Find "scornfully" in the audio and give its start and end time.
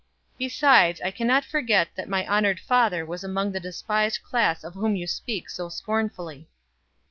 5.69-6.49